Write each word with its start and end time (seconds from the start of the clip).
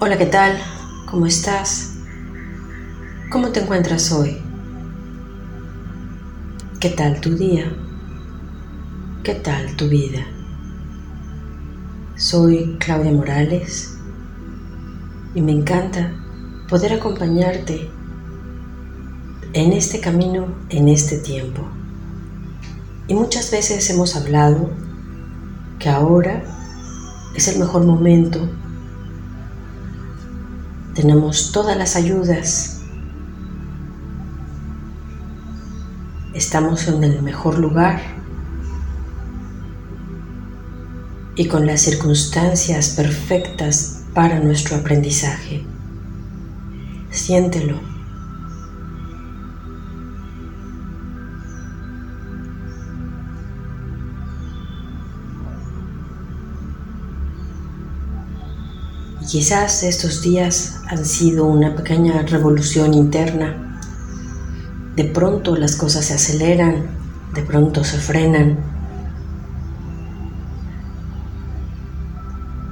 Hola, 0.00 0.18
¿qué 0.18 0.26
tal? 0.26 0.58
¿Cómo 1.08 1.24
estás? 1.24 1.94
¿Cómo 3.30 3.50
te 3.50 3.60
encuentras 3.60 4.10
hoy? 4.10 4.38
¿Qué 6.80 6.90
tal 6.90 7.20
tu 7.20 7.36
día? 7.36 7.72
¿Qué 9.22 9.36
tal 9.36 9.76
tu 9.76 9.88
vida? 9.88 10.26
Soy 12.16 12.76
Claudia 12.80 13.12
Morales 13.12 13.96
y 15.32 15.40
me 15.40 15.52
encanta 15.52 16.12
poder 16.68 16.94
acompañarte 16.94 17.88
en 19.52 19.72
este 19.72 20.00
camino, 20.00 20.48
en 20.70 20.88
este 20.88 21.18
tiempo. 21.18 21.62
Y 23.06 23.14
muchas 23.14 23.52
veces 23.52 23.88
hemos 23.90 24.16
hablado 24.16 24.70
que 25.78 25.88
ahora 25.88 26.42
es 27.36 27.46
el 27.46 27.60
mejor 27.60 27.84
momento 27.84 28.50
tenemos 30.94 31.50
todas 31.52 31.76
las 31.76 31.96
ayudas. 31.96 32.80
Estamos 36.34 36.88
en 36.88 37.02
el 37.04 37.22
mejor 37.22 37.58
lugar 37.58 38.00
y 41.36 41.46
con 41.48 41.66
las 41.66 41.80
circunstancias 41.80 42.90
perfectas 42.90 44.04
para 44.14 44.38
nuestro 44.38 44.76
aprendizaje. 44.76 45.64
Siéntelo. 47.10 47.93
Quizás 59.34 59.82
estos 59.82 60.22
días 60.22 60.76
han 60.88 61.04
sido 61.04 61.46
una 61.46 61.74
pequeña 61.74 62.22
revolución 62.22 62.94
interna. 62.94 63.80
De 64.94 65.02
pronto 65.02 65.56
las 65.56 65.74
cosas 65.74 66.04
se 66.04 66.14
aceleran, 66.14 66.86
de 67.34 67.42
pronto 67.42 67.82
se 67.82 67.98
frenan. 67.98 68.58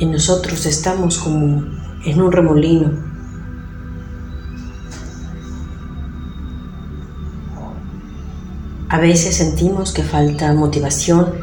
Y 0.00 0.06
nosotros 0.06 0.66
estamos 0.66 1.18
como 1.18 1.64
en 2.04 2.20
un 2.20 2.32
remolino. 2.32 2.90
A 8.88 8.98
veces 8.98 9.36
sentimos 9.36 9.92
que 9.92 10.02
falta 10.02 10.52
motivación, 10.54 11.34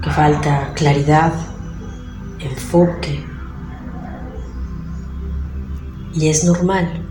que 0.00 0.10
falta 0.10 0.72
claridad, 0.76 1.32
enfoque. 2.44 3.24
Y 6.14 6.28
es 6.28 6.44
normal. 6.44 7.02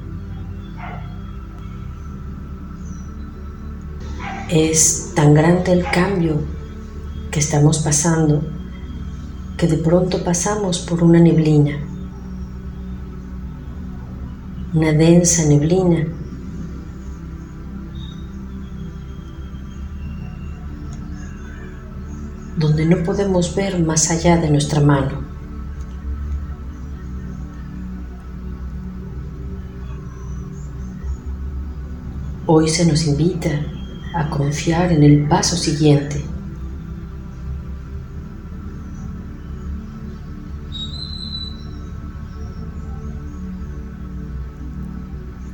Es 4.50 5.12
tan 5.16 5.34
grande 5.34 5.74
el 5.74 5.86
cambio 5.86 6.42
que 7.32 7.40
estamos 7.40 7.80
pasando 7.80 8.44
que 9.58 9.68
de 9.68 9.78
pronto 9.78 10.24
pasamos 10.24 10.80
por 10.80 11.04
una 11.04 11.20
neblina, 11.20 11.78
una 14.74 14.92
densa 14.92 15.46
neblina 15.46 16.08
donde 22.64 22.86
no 22.86 23.04
podemos 23.04 23.54
ver 23.56 23.78
más 23.78 24.10
allá 24.10 24.38
de 24.38 24.50
nuestra 24.50 24.80
mano. 24.80 25.22
Hoy 32.46 32.70
se 32.70 32.86
nos 32.86 33.06
invita 33.06 33.50
a 34.16 34.30
confiar 34.30 34.94
en 34.94 35.04
el 35.04 35.28
paso 35.28 35.58
siguiente. 35.58 36.24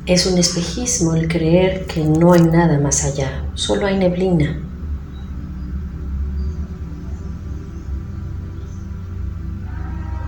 Es 0.06 0.28
un 0.28 0.38
espejismo 0.38 1.16
el 1.16 1.28
creer 1.28 1.88
que 1.88 2.04
no 2.04 2.34
hay 2.34 2.42
nada 2.42 2.80
más 2.80 3.04
allá, 3.04 3.46
solo 3.56 3.88
hay 3.88 3.98
neblina. 3.98 4.69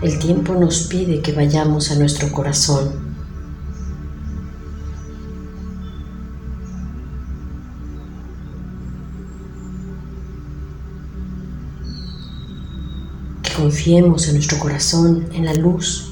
El 0.01 0.17
tiempo 0.19 0.55
nos 0.55 0.87
pide 0.87 1.21
que 1.21 1.31
vayamos 1.31 1.91
a 1.91 1.95
nuestro 1.95 2.31
corazón. 2.31 2.89
Que 13.43 13.53
confiemos 13.53 14.27
en 14.27 14.35
nuestro 14.35 14.57
corazón, 14.59 15.27
en 15.33 15.45
la 15.45 15.53
luz. 15.53 16.11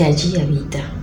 que 0.00 0.06
allí 0.06 0.40
habita. 0.40 0.99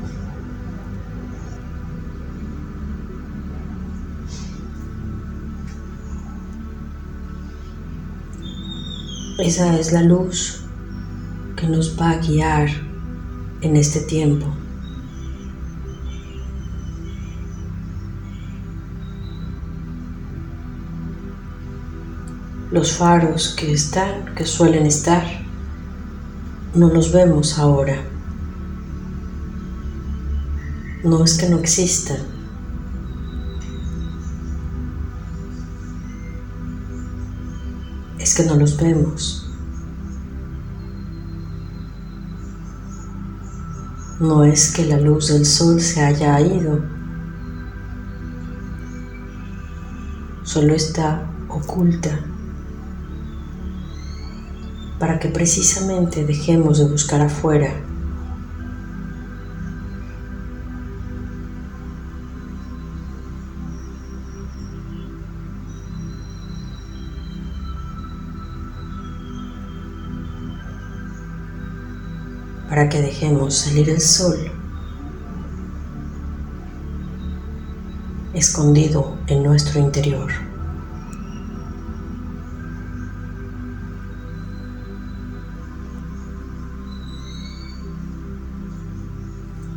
Esa 9.38 9.78
es 9.78 9.92
la 9.92 10.02
luz 10.02 10.64
que 11.56 11.68
nos 11.68 11.96
va 12.00 12.10
a 12.10 12.18
guiar 12.18 12.70
en 13.62 13.78
este 13.78 14.00
tiempo. 14.00 14.48
Los 22.72 22.94
faros 22.94 23.54
que 23.56 23.74
están, 23.74 24.34
que 24.34 24.44
suelen 24.44 24.88
estar, 24.88 25.24
no 26.74 26.88
los 26.88 27.12
vemos 27.12 27.60
ahora. 27.60 28.04
No 31.04 31.24
es 31.24 31.38
que 31.38 31.48
no 31.48 31.60
existan, 31.60 32.37
que 38.38 38.44
no 38.44 38.56
los 38.56 38.78
vemos. 38.78 39.50
No 44.20 44.44
es 44.44 44.72
que 44.72 44.86
la 44.86 45.00
luz 45.00 45.30
del 45.30 45.44
sol 45.44 45.82
se 45.82 46.04
haya 46.04 46.40
ido, 46.40 46.80
solo 50.44 50.76
está 50.76 51.28
oculta. 51.50 52.20
Para 55.00 55.18
que 55.20 55.30
precisamente 55.30 56.24
dejemos 56.24 56.78
de 56.78 56.86
buscar 56.86 57.22
afuera 57.22 57.87
para 72.78 72.90
que 72.90 73.02
dejemos 73.02 73.56
salir 73.56 73.90
el 73.90 74.00
sol 74.00 74.38
escondido 78.36 79.18
en 79.26 79.42
nuestro 79.42 79.80
interior. 79.80 80.32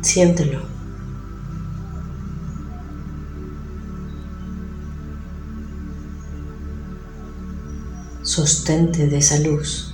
Siéntelo. 0.01 0.61
Sostente 8.21 9.07
de 9.07 9.17
esa 9.17 9.39
luz. 9.39 9.90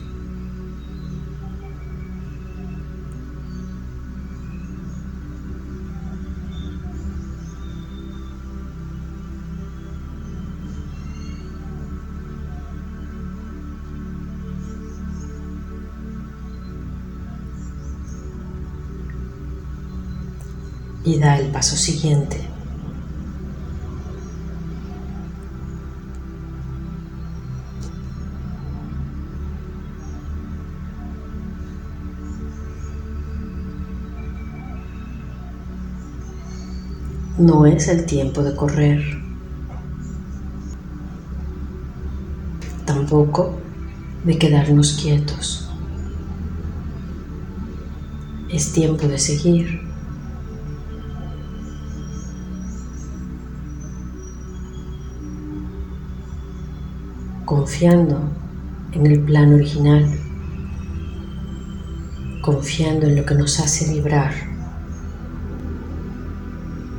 y 21.07 21.18
da 21.19 21.38
el 21.38 21.48
paso 21.51 21.77
siguiente. 21.77 22.42
No 37.38 37.65
es 37.65 37.88
el 37.88 38.06
tiempo 38.06 38.44
de 38.44 38.54
correr. 38.54 39.01
Tampoco 42.83 43.57
de 44.25 44.38
quedarnos 44.38 45.00
quietos. 45.01 45.69
Es 48.50 48.74
tiempo 48.74 49.07
de 49.07 49.18
seguir. 49.18 49.87
Confiando 57.47 58.19
en 58.91 59.07
el 59.07 59.21
plan 59.21 59.53
original, 59.53 60.05
confiando 62.41 63.05
en 63.05 63.15
lo 63.15 63.25
que 63.25 63.35
nos 63.35 63.61
hace 63.61 63.89
vibrar. 63.94 64.33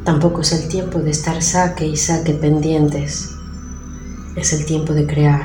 Tampoco 0.06 0.40
es 0.40 0.52
el 0.52 0.66
tiempo 0.70 1.00
de 1.00 1.10
estar 1.10 1.42
saque 1.42 1.86
y 1.86 1.98
saque 1.98 2.32
pendientes, 2.32 3.34
es 4.36 4.54
el 4.54 4.64
tiempo 4.64 4.94
de 4.94 5.06
crear. 5.06 5.44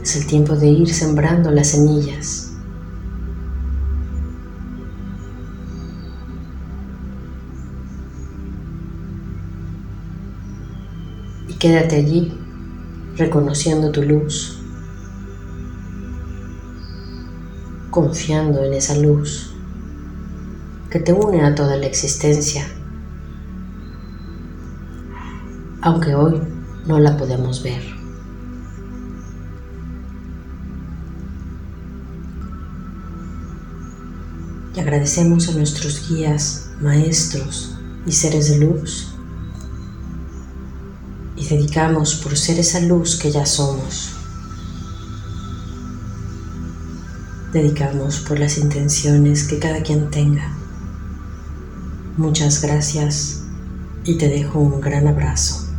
Es 0.00 0.14
el 0.14 0.26
tiempo 0.28 0.54
de 0.54 0.68
ir 0.68 0.94
sembrando 0.94 1.50
las 1.50 1.70
semillas. 1.70 2.49
Quédate 11.60 11.96
allí 11.96 12.32
reconociendo 13.18 13.92
tu 13.92 14.02
luz, 14.02 14.62
confiando 17.90 18.64
en 18.64 18.72
esa 18.72 18.96
luz 18.96 19.54
que 20.88 21.00
te 21.00 21.12
une 21.12 21.42
a 21.42 21.54
toda 21.54 21.76
la 21.76 21.84
existencia, 21.84 22.66
aunque 25.82 26.14
hoy 26.14 26.40
no 26.86 26.98
la 26.98 27.18
podemos 27.18 27.62
ver. 27.62 27.82
Y 34.74 34.80
agradecemos 34.80 35.46
a 35.50 35.52
nuestros 35.52 36.08
guías, 36.08 36.70
maestros 36.80 37.76
y 38.06 38.12
seres 38.12 38.48
de 38.48 38.64
luz 38.64 39.14
y 41.40 41.46
dedicamos 41.46 42.16
por 42.16 42.36
ser 42.36 42.58
esa 42.58 42.80
luz 42.80 43.16
que 43.16 43.30
ya 43.30 43.46
somos. 43.46 44.10
Dedicamos 47.52 48.20
por 48.20 48.38
las 48.38 48.58
intenciones 48.58 49.44
que 49.44 49.58
cada 49.58 49.82
quien 49.82 50.10
tenga. 50.10 50.52
Muchas 52.18 52.60
gracias 52.60 53.40
y 54.04 54.18
te 54.18 54.28
dejo 54.28 54.60
un 54.60 54.82
gran 54.82 55.08
abrazo. 55.08 55.69